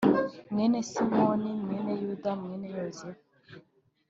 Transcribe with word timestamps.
mwene 0.51 0.77
Simiyoni 0.89 1.49
mwene 1.63 1.91
Yuda 2.01 2.31
mwene 2.41 2.67
Yosefu 2.77 3.25